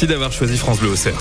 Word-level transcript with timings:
Merci 0.00 0.12
d'avoir 0.12 0.30
choisi 0.30 0.56
France 0.56 0.78
Bleu 0.78 0.90
Auxerre. 0.90 1.18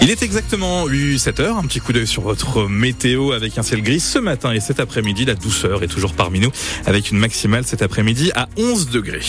Il 0.00 0.10
est 0.10 0.22
exactement 0.22 0.86
7 0.88 1.40
heures. 1.40 1.58
Un 1.58 1.64
petit 1.64 1.80
coup 1.80 1.92
d'œil 1.92 2.06
sur 2.06 2.22
votre 2.22 2.66
météo 2.68 3.32
avec 3.32 3.58
un 3.58 3.62
ciel 3.62 3.82
gris 3.82 4.00
ce 4.00 4.18
matin 4.18 4.50
et 4.54 4.60
cet 4.60 4.80
après-midi. 4.80 5.26
La 5.26 5.34
douceur 5.34 5.82
est 5.82 5.88
toujours 5.88 6.14
parmi 6.14 6.40
nous 6.40 6.52
avec 6.86 7.10
une 7.10 7.18
maximale 7.18 7.66
cet 7.66 7.82
après-midi 7.82 8.32
à 8.34 8.48
11 8.56 8.88
degrés. 8.88 9.20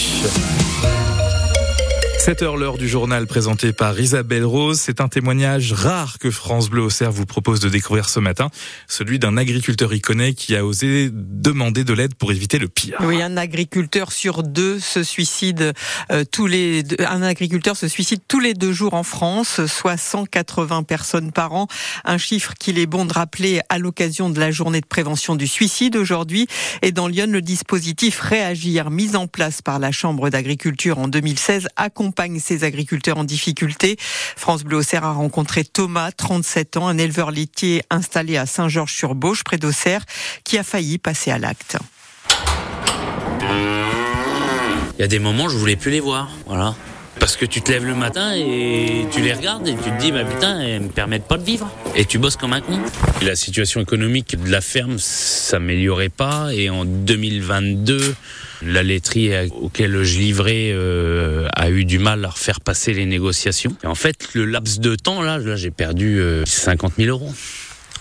7 2.26 2.42
heures 2.42 2.58
l'heure 2.58 2.80
du 2.80 2.90
journal 2.90 3.28
présenté 3.28 3.72
par 3.72 4.00
Isabelle 4.00 4.46
Rose. 4.46 4.80
C'est 4.80 5.00
un 5.00 5.08
témoignage 5.08 5.74
rare 5.74 6.18
que 6.18 6.32
France 6.32 6.72
Bleu 6.72 6.82
Auxerre 6.82 7.12
vous 7.12 7.28
propose 7.28 7.60
de 7.60 7.70
découvrir 7.70 8.10
ce 8.10 8.20
matin. 8.20 8.50
Celui 8.88 9.20
d'un 9.20 9.38
agriculteur 9.38 9.94
iconais 9.94 10.34
qui 10.34 10.56
a 10.56 10.66
osé 10.66 11.12
demander 11.14 11.84
de 11.84 11.94
l'aide 11.94 12.16
pour 12.16 12.32
éviter 12.32 12.58
le 12.58 12.68
pire. 12.68 12.98
Oui, 13.02 13.22
un 13.22 13.38
agriculteur 13.38 14.12
sur 14.12 14.42
deux 14.42 14.80
se 14.80 15.04
suicide 15.04 15.74
euh, 16.12 16.24
tous 16.32 16.48
les 16.48 16.82
deux, 16.82 16.98
un 17.06 17.22
agriculteur 17.22 17.78
se 17.78 17.88
suicide 17.88 18.22
tous 18.28 18.40
les 18.40 18.56
deux 18.56 18.74
jours 18.74 18.96
en 18.96 19.04
France, 19.04 19.64
soit 19.68 19.96
180 19.96 20.82
personnes 20.82 21.32
par 21.32 21.54
an. 21.54 21.68
Un 22.06 22.18
chiffre 22.18 22.56
qu'il 22.60 22.80
est 22.80 22.88
bon 22.88 23.06
de 23.06 23.14
rappeler 23.14 23.62
à 23.70 23.78
l'occasion 23.78 24.32
de 24.32 24.40
la 24.40 24.50
journée 24.50 24.82
de 24.82 24.88
prévention 24.88 25.36
du 25.36 25.46
suicide 25.46 25.96
aujourd'hui. 25.96 26.48
Et 26.82 26.92
dans 26.92 27.08
Lyon, 27.08 27.28
le 27.30 27.44
dispositif 27.44 28.20
Réagir, 28.20 28.90
mis 28.90 29.16
en 29.16 29.28
place 29.28 29.62
par 29.62 29.78
la 29.78 29.92
Chambre 29.92 30.32
d'agriculture 30.32 30.98
en 30.98 31.08
2016, 31.08 31.68
accompagne 31.76 32.15
agriculteurs 32.64 33.18
en 33.18 33.24
difficulté. 33.24 33.98
France 34.00 34.64
Bleu 34.64 34.78
Auxerre 34.78 35.04
a 35.04 35.12
rencontré 35.12 35.64
Thomas, 35.64 36.12
37 36.12 36.78
ans, 36.78 36.88
un 36.88 36.98
éleveur 36.98 37.32
laitier 37.32 37.84
installé 37.90 38.38
à 38.38 38.46
Saint-Georges-sur-Bauche, 38.46 39.44
près 39.44 39.58
d'Auxerre, 39.58 40.06
qui 40.44 40.58
a 40.58 40.64
failli 40.64 40.98
passer 40.98 41.32
à 41.32 41.38
l'acte. 41.38 41.78
Il 44.98 45.02
y 45.02 45.04
a 45.04 45.08
des 45.08 45.20
moments, 45.20 45.50
je 45.50 45.58
voulais 45.58 45.76
plus 45.76 45.92
les 45.92 46.00
voir. 46.00 46.30
Parce 47.20 47.38
que 47.38 47.46
tu 47.46 47.62
te 47.62 47.72
lèves 47.72 47.86
le 47.86 47.96
matin 47.96 48.34
et 48.36 49.06
tu 49.12 49.22
les 49.22 49.34
regardes 49.34 49.68
et 49.68 49.76
tu 49.76 49.90
te 49.90 50.00
dis, 50.00 50.12
bah 50.12 50.24
putain, 50.24 50.60
elles 50.60 50.82
me 50.82 50.90
permettent 50.90 51.28
pas 51.28 51.38
de 51.38 51.44
vivre. 51.44 51.72
Et 51.96 52.06
tu 52.06 52.18
bosses 52.18 52.36
comme 52.36 52.54
un 52.54 52.62
con. 52.62 52.80
La 53.22 53.36
situation 53.36 53.82
économique 53.82 54.42
de 54.42 54.50
la 54.50 54.62
ferme 54.62 54.98
s'améliorait 55.00 56.10
pas 56.10 56.54
et 56.54 56.70
en 56.70 56.86
2022, 56.86 58.16
la 58.62 58.84
laiterie 58.84 59.32
auquel 59.62 60.04
je 60.04 60.20
livrais 60.20 60.72
euh, 60.74 61.48
a 61.56 61.70
eu 61.70 61.86
du 61.86 62.00
mal 62.00 62.24
à 62.26 62.30
refaire 62.30 62.62
passer 62.62 62.94
les 62.94 63.06
négociations. 63.06 63.76
Et 63.84 63.88
en 63.88 63.96
fait, 63.96 64.30
le 64.34 64.46
laps 64.46 64.80
de 64.80 64.96
temps, 64.96 65.22
là, 65.22 65.38
là 65.38 65.56
j'ai 65.56 65.72
perdu 65.72 66.22
50 66.46 66.92
euh, 66.92 67.04
000 67.04 67.10
euros 67.10 67.34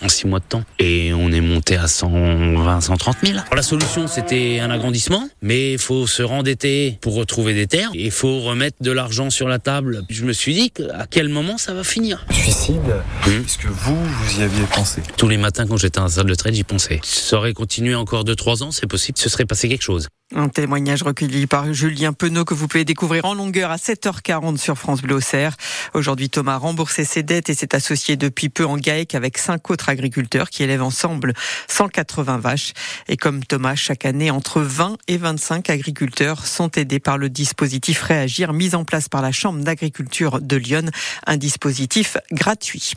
en 0.05 0.09
six 0.09 0.27
mois 0.27 0.41
de 0.41 0.45
temps. 0.45 0.63
Et 0.79 1.13
on 1.15 1.33
est 1.33 1.41
monté 1.41 1.77
à 1.77 1.89
120, 1.89 2.81
130 2.81 3.17
000. 3.25 3.39
la 3.55 3.63
solution, 3.63 4.07
c'était 4.07 4.61
un 4.61 4.71
agrandissement, 4.71 5.29
mais 5.43 5.73
il 5.73 5.79
faut 5.79 6.07
se 6.07 6.23
rendetter 6.23 6.99
pour 7.01 7.15
retrouver 7.15 7.55
des 7.55 7.67
terres. 7.67 7.91
Il 7.95 8.11
faut 8.11 8.41
remettre 8.41 8.77
de 8.81 8.91
l'argent 8.91 9.31
sur 9.31 9.49
la 9.49 9.59
table. 9.59 10.03
Je 10.11 10.25
me 10.25 10.33
suis 10.33 10.55
dit 10.55 10.73
à 10.93 11.07
quel 11.07 11.29
moment 11.29 11.59
ça 11.59 11.75
va 11.75 11.85
finir? 11.85 12.27
Suicide, 12.31 12.81
hmm. 13.27 13.31
est-ce 13.45 13.59
que 13.59 13.69
vous, 13.69 13.97
vous 13.97 14.41
y 14.41 14.43
aviez 14.43 14.65
pensé 14.75 15.03
Tous 15.17 15.29
les 15.29 15.39
matins 15.39 15.67
quand 15.67 15.77
j'étais 15.77 16.01
en 16.01 16.09
salle 16.09 16.27
de 16.27 16.35
trade, 16.35 16.55
j'y 16.55 16.65
pensais. 16.65 17.01
Ça 17.03 17.39
aurait 17.39 17.55
continué 17.55 17.95
encore 17.95 18.25
2-3 18.25 18.63
ans, 18.63 18.71
c'est 18.71 18.87
possible, 18.87 19.19
ce 19.19 19.29
serait 19.29 19.47
passé 19.47 19.69
quelque 19.69 19.83
chose. 19.83 20.09
Un 20.37 20.49
témoignage 20.49 21.05
recueilli 21.05 21.47
par 21.47 21.73
Julien 21.73 22.13
Penaud 22.13 22.45
que 22.45 22.55
vous 22.55 22.67
pouvez 22.67 22.85
découvrir 22.85 23.25
en 23.25 23.35
longueur 23.35 23.71
à 23.71 23.77
7h40 23.77 24.57
sur 24.57 24.77
France 24.77 25.01
Bleu 25.01 25.15
Auxerre. 25.15 25.57
Aujourd'hui, 25.95 26.29
Thomas 26.29 26.55
a 26.55 26.57
remboursé 26.57 27.05
ses 27.05 27.23
dettes 27.23 27.51
et 27.51 27.55
s'est 27.55 27.73
associé 27.73 28.17
depuis 28.17 28.49
peu 28.49 28.67
en 28.67 28.77
GAEC 28.77 29.15
avec 29.15 29.39
cinq 29.39 29.71
autres 29.71 29.91
agriculteurs 29.91 30.51
qui 30.51 30.65
élèvent 30.65 30.83
ensemble 30.83 31.35
180 31.69 32.39
vaches. 32.39 32.73
Et 33.07 33.17
comme 33.17 33.45
Thomas, 33.45 33.77
chaque 33.77 34.05
année, 34.05 34.33
entre 34.33 34.61
20 34.61 34.97
et 35.07 35.19
25 35.19 35.71
agriculteurs 35.71 36.45
sont 36.47 36.71
aidés 36.73 36.99
par 36.99 37.17
le 37.17 37.31
dispositif 37.31 38.03
Réagir 38.03 38.53
mis 38.53 38.75
en 38.75 38.85
place 38.85 39.09
par 39.09 39.23
la 39.23 39.31
Chambre 39.31 39.63
d'agriculture 39.63 40.41
de 40.41 40.57
Lyon, 40.57 40.91
un 41.29 41.37
dispositif 41.37 42.17
gratuit. 42.33 42.95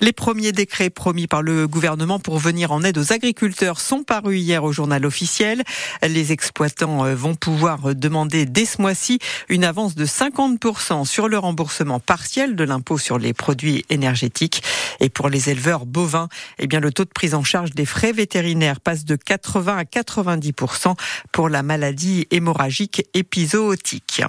Les 0.00 0.12
premiers 0.12 0.52
décrets 0.52 0.88
promis 0.88 1.26
par 1.26 1.42
le 1.42 1.66
gouvernement 1.66 2.20
pour 2.20 2.38
venir 2.38 2.72
en 2.72 2.82
aide 2.84 2.96
aux 2.96 3.12
agriculteurs 3.12 3.80
sont 3.80 4.02
parus 4.02 4.40
hier 4.40 4.64
au 4.64 4.72
journal 4.72 5.04
officiel. 5.04 5.62
Les 6.06 6.32
exploitants 6.60 7.06
euh, 7.06 7.14
vont 7.14 7.34
pouvoir 7.34 7.94
demander 7.94 8.44
dès 8.44 8.66
ce 8.66 8.82
mois-ci 8.82 9.18
une 9.48 9.64
avance 9.64 9.94
de 9.94 10.04
50% 10.04 11.06
sur 11.06 11.26
le 11.26 11.38
remboursement 11.38 12.00
partiel 12.00 12.54
de 12.54 12.64
l'impôt 12.64 12.98
sur 12.98 13.18
les 13.18 13.32
produits 13.32 13.86
énergétiques. 13.88 14.62
Et 15.00 15.08
pour 15.08 15.30
les 15.30 15.48
éleveurs 15.48 15.86
bovins, 15.86 16.28
eh 16.58 16.66
bien, 16.66 16.80
le 16.80 16.92
taux 16.92 17.04
de 17.04 17.10
prise 17.10 17.34
en 17.34 17.44
charge 17.44 17.70
des 17.70 17.86
frais 17.86 18.12
vétérinaires 18.12 18.80
passe 18.80 19.06
de 19.06 19.16
80 19.16 19.78
à 19.78 19.84
90% 19.84 20.96
pour 21.32 21.48
la 21.48 21.62
maladie 21.62 22.26
hémorragique 22.30 23.06
épizootique. 23.14 24.22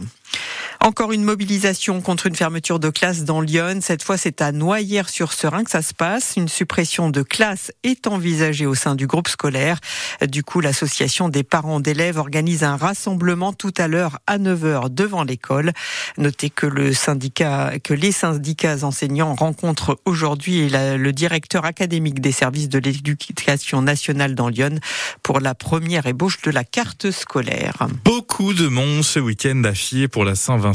Encore 0.84 1.12
une 1.12 1.24
mobilisation 1.24 2.02
contre 2.02 2.26
une 2.26 2.36
fermeture 2.36 2.80
de 2.80 2.90
classe 2.90 3.24
dans 3.24 3.40
Lyon. 3.40 3.82
Cette 3.82 4.02
fois, 4.02 4.18
c'est 4.18 4.42
à 4.42 4.52
Noyères-sur-Serein 4.52 5.64
que 5.64 5.70
ça 5.70 5.84
se 5.84 5.94
passe. 5.94 6.34
Une 6.38 6.48
suppression 6.48 7.12
de 7.12 7.22
classe 7.22 7.72
est 7.84 8.08
envisagée 8.08 8.66
au 8.66 8.74
sein 8.74 8.96
du 8.96 9.06
groupe 9.06 9.28
scolaire. 9.28 9.80
Du 10.28 10.44
coup, 10.44 10.60
l'association 10.60 11.30
des 11.30 11.44
parents 11.44 11.82
d'élèves 11.82 12.18
organise 12.18 12.64
un 12.64 12.78
rassemblement 12.78 13.54
tout 13.54 13.74
à 13.78 13.88
l'heure 13.88 14.18
à 14.26 14.40
9h 14.40 14.92
devant 14.92 15.24
l'école. 15.24 15.72
Notez 16.18 16.50
que 16.50 16.66
le 16.66 16.94
syndicat, 16.94 17.74
que 17.84 17.94
les 17.94 18.12
syndicats 18.12 18.84
enseignants 18.84 19.36
rencontrent 19.36 20.00
aujourd'hui 20.06 20.68
le 20.72 21.12
directeur 21.12 21.64
académique 21.64 22.22
des 22.22 22.32
services 22.32 22.70
de 22.70 22.80
l'éducation 22.80 23.84
nationale 23.84 24.34
dans 24.34 24.50
Lyon 24.50 24.80
pour 25.22 25.42
la 25.42 25.54
première 25.54 26.08
ébauche 26.08 26.42
de 26.42 26.50
la 26.50 26.64
carte 26.64 27.12
scolaire. 27.12 27.88
Beaucoup 28.04 28.56
de 28.56 28.68
monde 28.68 29.04
ce 29.04 29.20
week-end 29.20 29.62
à 29.64 29.74
pour 30.08 30.26
la 30.26 30.36
Saint-Vincent 30.36 30.71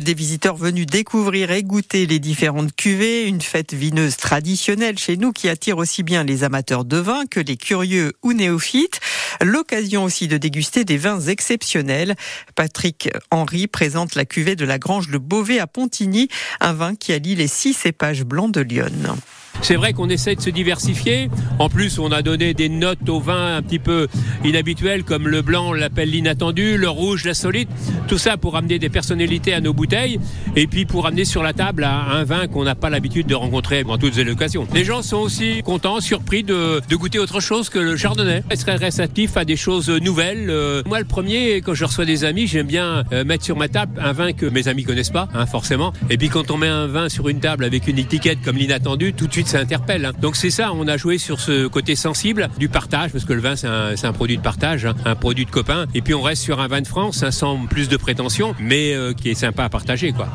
Des 0.00 0.14
visiteurs 0.14 0.56
venus 0.56 0.86
découvrir 0.86 1.50
et 1.50 1.62
goûter 1.62 2.06
les 2.06 2.18
différentes 2.18 2.74
cuvées, 2.74 3.26
une 3.26 3.40
fête 3.40 3.74
vineuse 3.74 4.16
traditionnelle 4.16 4.98
chez 4.98 5.16
nous 5.16 5.32
qui 5.32 5.48
attire 5.48 5.78
aussi 5.78 6.02
bien 6.02 6.24
les 6.24 6.44
amateurs 6.44 6.84
de 6.84 6.96
vin 6.96 7.24
que 7.30 7.40
les 7.40 7.56
curieux 7.56 8.12
ou 8.22 8.32
néophytes. 8.32 9.00
L'occasion 9.40 10.04
aussi 10.04 10.28
de 10.28 10.38
déguster 10.38 10.84
des 10.84 10.98
vins 10.98 11.20
exceptionnels. 11.20 12.14
Patrick 12.54 13.10
Henry 13.30 13.66
présente 13.66 14.14
la 14.14 14.24
cuvée 14.24 14.56
de 14.56 14.64
la 14.64 14.78
Grange 14.78 15.08
Le 15.08 15.18
Beauvais 15.18 15.58
à 15.58 15.66
Pontigny, 15.66 16.28
un 16.60 16.72
vin 16.72 16.94
qui 16.94 17.12
allie 17.12 17.34
les 17.34 17.48
six 17.48 17.72
cépages 17.72 18.24
blancs 18.24 18.52
de 18.52 18.60
Lyon. 18.60 19.16
C'est 19.62 19.76
vrai 19.76 19.92
qu'on 19.92 20.08
essaie 20.08 20.34
de 20.34 20.40
se 20.40 20.50
diversifier. 20.50 21.30
En 21.60 21.68
plus, 21.68 22.00
on 22.00 22.10
a 22.10 22.22
donné 22.22 22.52
des 22.52 22.68
notes 22.68 23.08
au 23.08 23.20
vin 23.20 23.56
un 23.56 23.62
petit 23.62 23.78
peu 23.78 24.08
inhabituelles, 24.44 25.04
comme 25.04 25.28
le 25.28 25.40
blanc, 25.40 25.72
l'appelle 25.72 26.10
l'inattendu, 26.10 26.76
le 26.76 26.88
rouge, 26.88 27.24
la 27.24 27.32
solide. 27.32 27.68
Tout 28.08 28.18
ça 28.18 28.36
pour 28.36 28.56
amener 28.56 28.80
des 28.80 28.88
personnalités 28.88 29.54
à 29.54 29.60
nos 29.60 29.72
bouteilles 29.72 30.18
et 30.56 30.66
puis 30.66 30.84
pour 30.84 31.06
amener 31.06 31.24
sur 31.24 31.44
la 31.44 31.52
table 31.52 31.84
un 31.84 32.24
vin 32.24 32.48
qu'on 32.48 32.64
n'a 32.64 32.74
pas 32.74 32.90
l'habitude 32.90 33.28
de 33.28 33.36
rencontrer 33.36 33.84
dans 33.84 33.98
toutes 33.98 34.16
les 34.16 34.28
occasions. 34.28 34.66
Les 34.74 34.84
gens 34.84 35.00
sont 35.00 35.18
aussi 35.18 35.62
contents, 35.62 36.00
surpris 36.00 36.42
de, 36.42 36.80
goûter 36.92 37.20
autre 37.20 37.38
chose 37.38 37.68
que 37.68 37.78
le 37.78 37.96
chardonnay. 37.96 38.42
Ils 38.50 38.56
seraient 38.56 38.76
réceptifs 38.76 39.36
à 39.36 39.44
des 39.44 39.56
choses 39.56 39.88
nouvelles. 39.88 40.50
Euh, 40.50 40.82
moi, 40.86 40.98
le 40.98 41.04
premier, 41.04 41.60
quand 41.60 41.74
je 41.74 41.84
reçois 41.84 42.04
des 42.04 42.24
amis, 42.24 42.48
j'aime 42.48 42.66
bien 42.66 43.04
euh, 43.12 43.24
mettre 43.24 43.44
sur 43.44 43.56
ma 43.56 43.68
table 43.68 44.00
un 44.02 44.12
vin 44.12 44.32
que 44.32 44.46
mes 44.46 44.66
amis 44.66 44.82
connaissent 44.82 45.10
pas, 45.10 45.28
hein, 45.34 45.46
forcément. 45.46 45.92
Et 46.10 46.18
puis 46.18 46.28
quand 46.28 46.50
on 46.50 46.56
met 46.56 46.68
un 46.68 46.88
vin 46.88 47.08
sur 47.08 47.28
une 47.28 47.38
table 47.38 47.64
avec 47.64 47.86
une 47.86 47.98
étiquette 47.98 48.38
comme 48.44 48.56
l'inattendu, 48.56 49.12
tout 49.12 49.28
de 49.28 49.32
suite 49.32 49.51
interpelle. 49.54 50.06
Hein. 50.06 50.12
Donc 50.20 50.36
c'est 50.36 50.50
ça, 50.50 50.72
on 50.72 50.86
a 50.88 50.96
joué 50.96 51.18
sur 51.18 51.40
ce 51.40 51.66
côté 51.66 51.96
sensible 51.96 52.48
du 52.58 52.68
partage, 52.68 53.12
parce 53.12 53.24
que 53.24 53.32
le 53.32 53.40
vin 53.40 53.56
c'est 53.56 54.06
un, 54.06 54.12
produit 54.12 54.36
de 54.36 54.42
partage, 54.42 54.86
hein, 54.86 54.94
un 55.04 55.14
produit 55.14 55.44
de 55.44 55.50
copain. 55.50 55.86
Et 55.94 56.02
puis 56.02 56.14
on 56.14 56.22
reste 56.22 56.42
sur 56.42 56.60
un 56.60 56.68
vin 56.68 56.80
de 56.80 56.86
France, 56.86 57.28
sans 57.30 57.66
plus 57.66 57.88
de 57.88 57.96
prétention, 57.96 58.54
mais 58.58 58.94
euh, 58.94 59.12
qui 59.12 59.30
est 59.30 59.34
sympa 59.34 59.64
à 59.64 59.68
partager, 59.68 60.12
quoi. 60.12 60.28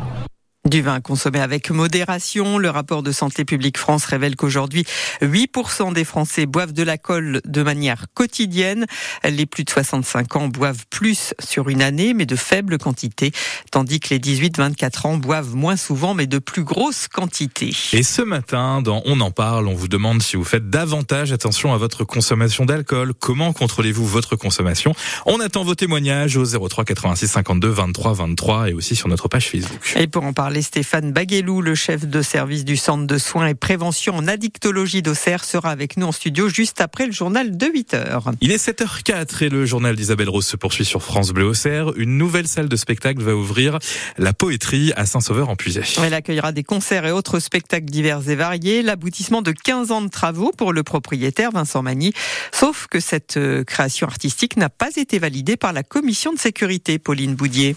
Du 0.67 0.81
vin 0.81 0.99
consommé 0.99 1.39
avec 1.39 1.71
modération. 1.71 2.57
Le 2.57 2.69
rapport 2.69 3.01
de 3.01 3.13
Santé 3.13 3.45
publique 3.45 3.77
France 3.77 4.03
révèle 4.03 4.35
qu'aujourd'hui, 4.35 4.83
8% 5.21 5.93
des 5.93 6.03
Français 6.03 6.45
boivent 6.45 6.73
de 6.73 6.83
l'alcool 6.83 7.39
de 7.45 7.63
manière 7.63 8.07
quotidienne. 8.13 8.85
Les 9.23 9.45
plus 9.45 9.63
de 9.63 9.69
65 9.69 10.35
ans 10.35 10.47
boivent 10.49 10.83
plus 10.89 11.33
sur 11.39 11.69
une 11.69 11.81
année, 11.81 12.13
mais 12.13 12.25
de 12.25 12.35
faibles 12.35 12.77
quantités, 12.79 13.31
tandis 13.71 14.01
que 14.01 14.09
les 14.09 14.19
18-24 14.19 15.07
ans 15.07 15.15
boivent 15.15 15.55
moins 15.55 15.77
souvent, 15.77 16.13
mais 16.13 16.27
de 16.27 16.37
plus 16.37 16.65
grosses 16.65 17.07
quantités. 17.07 17.73
Et 17.93 18.03
ce 18.03 18.21
matin, 18.21 18.81
dans 18.81 19.01
On 19.05 19.21
en 19.21 19.31
parle, 19.31 19.69
on 19.69 19.73
vous 19.73 19.87
demande 19.87 20.21
si 20.21 20.35
vous 20.35 20.43
faites 20.43 20.69
davantage 20.69 21.31
attention 21.31 21.73
à 21.73 21.77
votre 21.77 22.03
consommation 22.03 22.65
d'alcool. 22.65 23.13
Comment 23.13 23.53
contrôlez-vous 23.53 24.05
votre 24.05 24.35
consommation? 24.35 24.93
On 25.25 25.39
attend 25.39 25.63
vos 25.63 25.75
témoignages 25.75 26.35
au 26.35 26.43
03 26.43 26.83
86 26.83 27.25
52 27.29 27.69
23 27.69 28.13
23 28.15 28.69
et 28.69 28.73
aussi 28.73 28.97
sur 28.97 29.07
notre 29.07 29.29
page 29.29 29.49
Facebook. 29.49 29.93
Et 29.95 30.07
pour 30.07 30.25
en 30.25 30.33
parler, 30.33 30.56
parler 30.57 30.61
Stéphane 30.61 31.11
Baguelou, 31.11 31.61
le 31.61 31.75
chef 31.75 32.05
de 32.07 32.21
service 32.21 32.65
du 32.65 32.77
centre 32.77 33.05
de 33.05 33.17
soins 33.17 33.47
et 33.47 33.53
prévention 33.53 34.15
en 34.15 34.27
addictologie 34.27 35.01
d'Auxerre, 35.01 35.43
sera 35.43 35.69
avec 35.69 35.97
nous 35.97 36.07
en 36.07 36.11
studio 36.11 36.49
juste 36.49 36.81
après 36.81 37.05
le 37.05 37.11
journal 37.11 37.57
de 37.57 37.67
8 37.67 37.93
heures. 37.93 38.31
Il 38.41 38.51
est 38.51 38.63
7h04 38.63 39.43
et 39.43 39.49
le 39.49 39.65
journal 39.65 39.95
d'Isabelle 39.95 40.29
Rose 40.29 40.45
se 40.45 40.55
poursuit 40.55 40.85
sur 40.85 41.03
France 41.03 41.31
Bleu 41.31 41.45
Auxerre. 41.45 41.91
Une 41.97 42.17
nouvelle 42.17 42.47
salle 42.47 42.69
de 42.69 42.75
spectacle 42.75 43.21
va 43.21 43.35
ouvrir 43.35 43.77
la 44.17 44.33
poétrie 44.33 44.93
à 44.95 45.05
Saint-Sauveur 45.05 45.49
en 45.49 45.55
Puisay. 45.55 45.83
Elle 46.03 46.13
accueillera 46.13 46.51
des 46.51 46.63
concerts 46.63 47.05
et 47.05 47.11
autres 47.11 47.39
spectacles 47.39 47.85
divers 47.85 48.27
et 48.29 48.35
variés. 48.35 48.81
L'aboutissement 48.81 49.41
de 49.41 49.51
15 49.51 49.91
ans 49.91 50.01
de 50.01 50.09
travaux 50.09 50.51
pour 50.57 50.73
le 50.73 50.83
propriétaire 50.83 51.51
Vincent 51.51 51.83
Magny. 51.83 52.13
Sauf 52.51 52.87
que 52.87 52.99
cette 52.99 53.37
euh, 53.37 53.63
création 53.63 54.07
artistique 54.07 54.57
n'a 54.57 54.69
pas 54.69 54.95
été 54.95 55.19
validée 55.19 55.57
par 55.57 55.73
la 55.73 55.83
commission 55.83 56.33
de 56.33 56.39
sécurité, 56.39 56.99
Pauline 56.99 57.35
Boudier. 57.35 57.75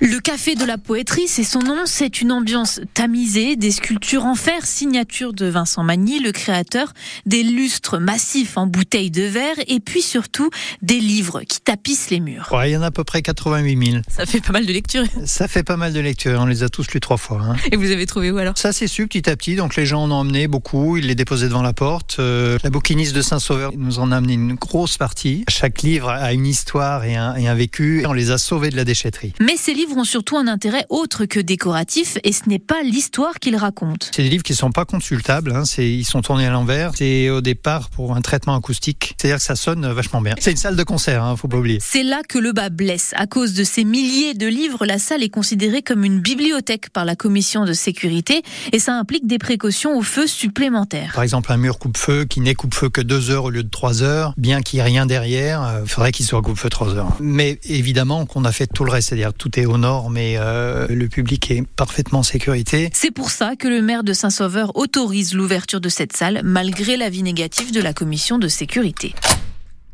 Le 0.00 0.18
café 0.18 0.56
de 0.56 0.64
la 0.64 0.76
poétrie, 0.76 1.28
c'est 1.28 1.44
son 1.44 1.60
nom, 1.60 1.82
c'est 1.84 2.20
une 2.20 2.32
ambiance 2.32 2.80
tamisée, 2.94 3.54
des 3.54 3.70
sculptures 3.70 4.26
en 4.26 4.34
fer, 4.34 4.66
signature 4.66 5.32
de 5.32 5.46
Vincent 5.46 5.84
Magny, 5.84 6.18
le 6.18 6.32
créateur, 6.32 6.92
des 7.26 7.44
lustres 7.44 8.00
massifs 8.00 8.56
en 8.56 8.66
bouteilles 8.66 9.12
de 9.12 9.22
verre 9.22 9.54
et 9.68 9.78
puis 9.78 10.02
surtout 10.02 10.50
des 10.82 10.98
livres 10.98 11.42
qui 11.42 11.60
tapissent 11.60 12.10
les 12.10 12.18
murs. 12.18 12.48
Ouais, 12.50 12.70
il 12.70 12.72
y 12.72 12.76
en 12.76 12.82
a 12.82 12.86
à 12.86 12.90
peu 12.90 13.04
près 13.04 13.22
88 13.22 13.90
000. 13.92 14.02
Ça 14.08 14.26
fait 14.26 14.40
pas 14.40 14.52
mal 14.52 14.66
de 14.66 14.72
lectures. 14.72 15.04
Ça 15.26 15.46
fait 15.46 15.62
pas 15.62 15.76
mal 15.76 15.92
de 15.92 16.00
lectures, 16.00 16.40
on 16.40 16.46
les 16.46 16.64
a 16.64 16.68
tous 16.68 16.90
lus 16.92 17.00
trois 17.00 17.16
fois. 17.16 17.40
Hein. 17.40 17.56
Et 17.70 17.76
vous 17.76 17.92
avez 17.92 18.06
trouvé 18.06 18.32
où 18.32 18.38
alors? 18.38 18.58
Ça 18.58 18.72
s'est 18.72 18.88
su 18.88 19.06
petit 19.06 19.30
à 19.30 19.36
petit, 19.36 19.54
donc 19.54 19.76
les 19.76 19.86
gens 19.86 20.02
en 20.02 20.10
ont 20.10 20.16
emmené 20.16 20.48
beaucoup, 20.48 20.96
ils 20.96 21.06
les 21.06 21.14
déposaient 21.14 21.48
devant 21.48 21.62
la 21.62 21.72
porte. 21.72 22.16
Euh, 22.18 22.58
la 22.64 22.70
bouquiniste 22.70 23.14
de 23.14 23.22
Saint-Sauveur 23.22 23.70
nous 23.76 24.00
en 24.00 24.10
a 24.10 24.16
amené 24.16 24.34
une 24.34 24.54
grosse 24.54 24.98
partie. 24.98 25.44
Chaque 25.48 25.82
livre 25.82 26.08
a 26.08 26.32
une 26.32 26.46
histoire 26.46 27.04
et 27.04 27.14
un, 27.14 27.36
et 27.36 27.46
un 27.46 27.54
vécu, 27.54 28.04
on 28.06 28.12
les 28.12 28.32
a 28.32 28.38
sauvés 28.38 28.70
de 28.70 28.76
la 28.76 28.84
déchetterie. 28.84 29.32
Mais 29.40 29.56
ces 29.56 29.72
livres 29.72 29.83
ont 29.92 30.04
surtout 30.04 30.36
un 30.36 30.46
intérêt 30.46 30.86
autre 30.88 31.26
que 31.26 31.40
décoratif 31.40 32.18
et 32.24 32.32
ce 32.32 32.48
n'est 32.48 32.58
pas 32.58 32.82
l'histoire 32.82 33.34
qu'ils 33.40 33.56
racontent. 33.56 34.08
C'est 34.10 34.22
des 34.22 34.28
livres 34.28 34.42
qui 34.42 34.54
sont 34.54 34.70
pas 34.70 34.84
consultables, 34.84 35.52
hein, 35.52 35.64
ils 35.78 36.04
sont 36.04 36.22
tournés 36.22 36.46
à 36.46 36.50
l'envers. 36.50 36.92
C'est 36.96 37.30
au 37.30 37.40
départ 37.40 37.90
pour 37.90 38.16
un 38.16 38.20
traitement 38.20 38.56
acoustique, 38.56 39.14
c'est-à-dire 39.18 39.38
que 39.38 39.42
ça 39.42 39.56
sonne 39.56 39.86
vachement 39.92 40.20
bien. 40.20 40.34
C'est 40.38 40.50
une 40.50 40.56
salle 40.56 40.76
de 40.76 40.82
concert, 40.82 41.22
hein, 41.22 41.36
faut 41.36 41.48
pas 41.48 41.58
oublier. 41.58 41.78
C'est 41.80 42.02
là 42.02 42.22
que 42.28 42.38
le 42.38 42.52
bas 42.52 42.70
blesse. 42.70 43.12
À 43.16 43.26
cause 43.26 43.54
de 43.54 43.64
ces 43.64 43.84
milliers 43.84 44.34
de 44.34 44.46
livres, 44.46 44.86
la 44.86 44.98
salle 44.98 45.22
est 45.22 45.28
considérée 45.28 45.82
comme 45.82 46.04
une 46.04 46.20
bibliothèque 46.20 46.90
par 46.90 47.04
la 47.04 47.16
commission 47.16 47.64
de 47.64 47.72
sécurité 47.72 48.42
et 48.72 48.78
ça 48.78 48.94
implique 48.94 49.26
des 49.26 49.38
précautions 49.38 49.96
au 49.96 50.02
feu 50.02 50.26
supplémentaires. 50.26 51.12
Par 51.14 51.22
exemple, 51.22 51.52
un 51.52 51.56
mur 51.56 51.78
coupe-feu 51.78 52.24
qui 52.24 52.40
n'est 52.40 52.54
coupe-feu 52.54 52.88
que 52.88 53.00
deux 53.00 53.30
heures 53.30 53.44
au 53.44 53.50
lieu 53.50 53.62
de 53.62 53.70
trois 53.70 54.02
heures, 54.02 54.34
bien 54.36 54.62
qu'il 54.62 54.78
n'y 54.78 54.80
ait 54.80 54.84
rien 54.84 55.06
derrière, 55.06 55.80
il 55.82 55.88
faudrait 55.88 56.12
qu'il 56.12 56.26
soit 56.26 56.42
coupe-feu 56.42 56.68
trois 56.68 56.94
heures. 56.94 57.16
Mais 57.20 57.58
évidemment 57.64 58.26
qu'on 58.26 58.44
a 58.44 58.52
fait 58.52 58.66
tout 58.66 58.84
le 58.84 58.90
reste, 58.90 59.08
c'est-à-dire 59.08 59.32
tout 59.34 59.58
est 59.58 59.66
aux 59.74 59.78
normes 59.78 60.14
mais 60.14 60.36
euh, 60.38 60.86
le 60.88 61.08
public 61.08 61.50
est 61.50 61.66
parfaitement 61.66 62.20
en 62.20 62.22
sécurité. 62.22 62.90
C'est 62.92 63.10
pour 63.10 63.30
ça 63.30 63.56
que 63.56 63.68
le 63.68 63.82
maire 63.82 64.04
de 64.04 64.12
Saint-Sauveur 64.12 64.76
autorise 64.76 65.34
l'ouverture 65.34 65.80
de 65.80 65.88
cette 65.88 66.16
salle 66.16 66.40
malgré 66.44 66.96
l'avis 66.96 67.22
négatif 67.22 67.72
de 67.72 67.80
la 67.80 67.92
commission 67.92 68.38
de 68.38 68.48
sécurité. 68.48 69.14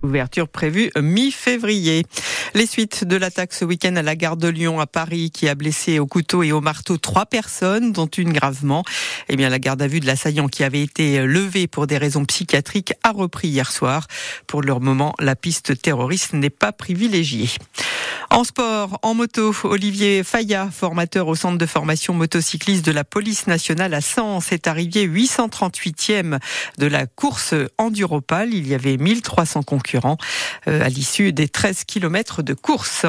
Ouverture 0.02 0.48
prévue 0.48 0.90
mi-février. 0.98 2.06
Les 2.54 2.66
suites 2.66 3.04
de 3.04 3.16
l'attaque 3.16 3.52
ce 3.52 3.66
week-end 3.66 3.96
à 3.96 4.02
la 4.02 4.16
gare 4.16 4.38
de 4.38 4.48
Lyon 4.48 4.80
à 4.80 4.86
Paris 4.86 5.30
qui 5.30 5.46
a 5.46 5.54
blessé 5.54 5.98
au 5.98 6.06
couteau 6.06 6.42
et 6.42 6.52
au 6.52 6.62
marteau 6.62 6.96
trois 6.96 7.26
personnes, 7.26 7.92
dont 7.92 8.06
une 8.06 8.32
gravement. 8.32 8.82
Eh 9.28 9.36
bien, 9.36 9.50
la 9.50 9.58
garde 9.58 9.82
à 9.82 9.86
vue 9.86 10.00
de 10.00 10.06
l'assaillant 10.06 10.48
qui 10.48 10.64
avait 10.64 10.82
été 10.82 11.24
levée 11.26 11.66
pour 11.66 11.86
des 11.86 11.98
raisons 11.98 12.24
psychiatriques 12.24 12.94
a 13.02 13.10
repris 13.10 13.48
hier 13.48 13.70
soir. 13.70 14.06
Pour 14.46 14.62
le 14.62 14.74
moment, 14.74 15.14
la 15.18 15.36
piste 15.36 15.80
terroriste 15.80 16.32
n'est 16.32 16.50
pas 16.50 16.72
privilégiée. 16.72 17.50
En 18.32 18.44
sport, 18.44 19.00
en 19.02 19.14
moto, 19.14 19.52
Olivier 19.64 20.22
Fayat, 20.22 20.68
formateur 20.70 21.26
au 21.26 21.34
centre 21.34 21.58
de 21.58 21.66
formation 21.66 22.14
motocycliste 22.14 22.84
de 22.86 22.92
la 22.92 23.02
police 23.02 23.48
nationale 23.48 23.92
à 23.92 24.00
Sens, 24.00 24.52
est 24.52 24.68
arrivé 24.68 25.04
838e 25.04 26.38
de 26.78 26.86
la 26.86 27.06
course 27.06 27.54
Enduropal. 27.76 28.54
Il 28.54 28.68
y 28.68 28.74
avait 28.74 28.98
1300 28.98 29.64
concurrents 29.64 30.16
à 30.66 30.88
l'issue 30.88 31.32
des 31.32 31.48
13 31.48 31.82
km 31.84 32.42
de 32.44 32.54
course. 32.54 33.04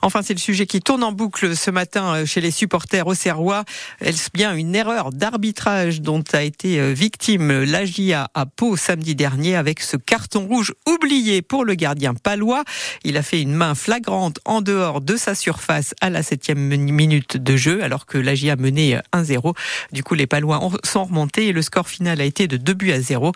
Enfin, 0.00 0.22
c'est 0.22 0.32
le 0.32 0.38
sujet 0.38 0.64
qui 0.64 0.80
tourne 0.80 1.04
en 1.04 1.12
boucle 1.12 1.54
ce 1.54 1.70
matin 1.70 2.24
chez 2.24 2.40
les 2.40 2.50
supporters 2.50 3.06
au 3.06 3.14
Serrois. 3.14 3.64
Est-ce 4.00 4.30
bien 4.32 4.54
une 4.54 4.74
erreur 4.74 5.10
d'arbitrage 5.10 6.00
dont 6.00 6.24
a 6.32 6.42
été 6.42 6.94
victime 6.94 7.62
l'AGIA 7.62 8.30
à 8.32 8.46
Pau 8.46 8.78
samedi 8.78 9.14
dernier 9.14 9.54
avec 9.54 9.80
ce 9.80 9.98
carton 9.98 10.46
rouge 10.46 10.72
oublié 10.88 11.42
pour 11.42 11.66
le 11.66 11.74
gardien 11.74 12.14
palois? 12.14 12.64
Il 13.04 13.18
a 13.18 13.22
fait 13.22 13.42
une 13.42 13.54
main 13.54 13.74
flagrante 13.74 14.38
en 14.46 14.61
dehors 14.62 15.00
de 15.00 15.16
sa 15.16 15.34
surface 15.34 15.94
à 16.00 16.10
la 16.10 16.22
septième 16.22 16.58
minute 16.58 17.36
de 17.36 17.56
jeu, 17.56 17.82
alors 17.82 18.06
que 18.06 18.18
l'AGIA 18.18 18.56
menait 18.56 19.00
1-0. 19.12 19.54
Du 19.92 20.02
coup, 20.02 20.14
les 20.14 20.26
Palois 20.26 20.60
sont 20.84 21.04
remontés 21.04 21.48
et 21.48 21.52
le 21.52 21.62
score 21.62 21.88
final 21.88 22.20
a 22.20 22.24
été 22.24 22.48
de 22.48 22.56
2 22.56 22.74
buts 22.74 22.92
à 22.92 23.00
0. 23.00 23.32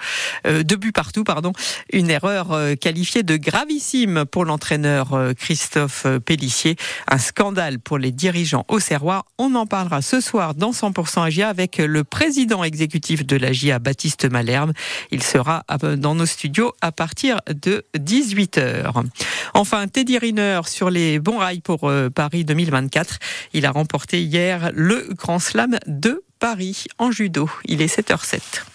Euh, 0.47 0.63
deux 0.63 0.77
buts 0.77 0.93
partout, 0.93 1.25
pardon. 1.25 1.53
Une 1.93 2.11
erreur 2.11 2.53
euh, 2.53 2.75
qualifiée 2.75 3.23
de 3.23 3.37
gravissime 3.37 4.25
pour 4.25 4.45
l'entraîneur 4.45 5.15
euh, 5.15 5.33
Christophe 5.35 6.07
Pellissier. 6.25 6.77
Un 7.09 7.19
scandale 7.19 7.79
pour 7.79 7.99
les 7.99 8.13
dirigeants 8.13 8.65
au 8.69 8.81
Serrois. 8.81 9.25
On 9.39 9.55
en 9.55 9.67
parlera 9.67 10.03
ce 10.03 10.21
soir 10.21 10.55
dans 10.55 10.71
100% 10.71 11.25
AGIA 11.25 11.49
avec 11.49 11.79
le 11.79 12.05
président 12.05 12.65
exécutif 12.65 13.27
de 13.27 13.37
l'AGIA, 13.37 13.79
Baptiste 13.79 14.31
Malherbe. 14.31 14.73
Il 15.11 15.23
sera 15.23 15.65
dans 15.99 16.15
nos 16.15 16.27
studios 16.27 16.73
à 16.81 16.93
partir 16.93 17.41
de 17.49 17.85
18h. 17.97 19.05
Enfin, 19.55 19.87
Teddy 19.89 20.19
Riner 20.19 20.61
sur 20.67 20.91
les 20.91 21.16
bons 21.19 21.39
rails 21.39 21.61
pour 21.61 21.91
Paris 22.15 22.45
2024. 22.45 23.19
Il 23.53 23.67
a 23.67 23.71
remporté 23.71 24.23
hier 24.23 24.71
le 24.75 25.09
Grand 25.17 25.39
Slam 25.39 25.79
de 25.87 26.23
Paris 26.39 26.87
en 26.99 27.11
judo. 27.11 27.49
Il 27.65 27.83
est 27.83 27.95
7h07. 27.95 28.63